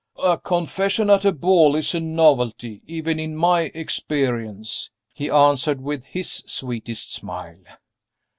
"A 0.23 0.39
confession 0.39 1.11
at 1.11 1.25
a 1.25 1.31
ball 1.31 1.75
is 1.75 1.93
a 1.93 1.99
novelty, 1.99 2.81
even 2.87 3.19
in 3.19 3.35
my 3.35 3.69
experience," 3.75 4.89
he 5.13 5.29
answered 5.29 5.79
with 5.79 6.03
his 6.05 6.43
sweetest 6.47 7.13
smile. 7.13 7.61